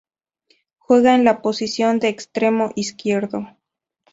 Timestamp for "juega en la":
0.79-1.43